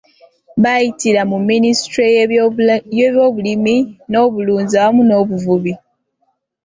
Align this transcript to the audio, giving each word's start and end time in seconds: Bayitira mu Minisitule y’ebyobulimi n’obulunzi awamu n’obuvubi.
Bayitira 0.63 1.21
mu 1.31 1.37
Minisitule 1.49 2.07
y’ebyobulimi 2.13 3.75
n’obulunzi 4.11 4.75
awamu 4.79 5.01
n’obuvubi. 5.09 5.73